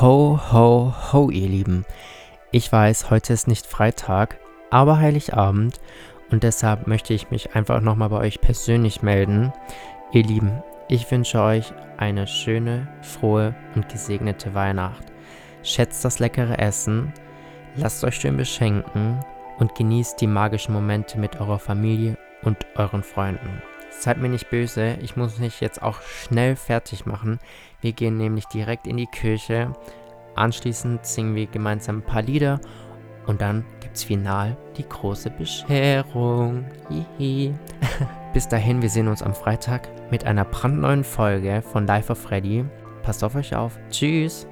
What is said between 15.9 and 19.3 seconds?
das leckere Essen, lasst euch schön beschenken